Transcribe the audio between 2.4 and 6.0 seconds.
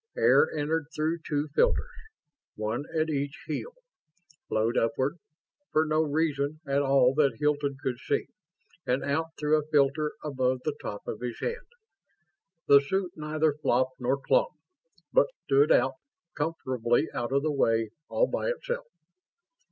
one at each heel, flowed upward for